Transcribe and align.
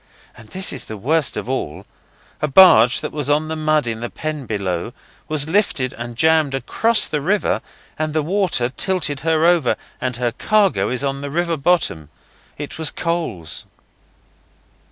And 0.35 0.47
this 0.49 0.73
is 0.73 0.85
the 0.85 0.97
worst 0.97 1.37
of 1.37 1.47
all 1.47 1.85
a 2.41 2.47
barge, 2.47 3.01
that 3.01 3.11
was 3.11 3.29
on 3.29 3.49
the 3.49 3.55
mud 3.55 3.85
in 3.85 3.99
the 3.99 4.09
pen 4.09 4.47
below, 4.47 4.93
was 5.27 5.47
lifted 5.47 5.93
and 5.93 6.15
jammed 6.15 6.55
across 6.55 7.05
the 7.05 7.21
river 7.21 7.61
and 7.99 8.11
the 8.11 8.23
water 8.23 8.69
tilted 8.69 9.19
her 9.19 9.45
over, 9.45 9.75
and 10.01 10.15
her 10.17 10.31
cargo 10.31 10.89
is 10.89 11.03
on 11.03 11.21
the 11.21 11.29
river 11.29 11.55
bottom. 11.55 12.09
It 12.57 12.79
was 12.79 12.89
coals. 12.89 13.67